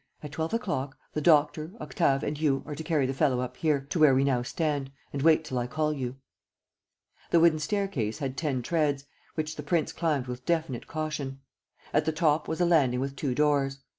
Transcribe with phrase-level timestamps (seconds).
[0.23, 3.81] At twelve o'clock, the doctor, Octave and you are to carry the fellow up here,
[3.91, 6.15] to where we now stand, and wait till I call you."
[7.29, 11.41] The wooden staircase had ten treads, which the prince climbed with definite caution.
[11.93, 13.77] At the top was a landing with two doors.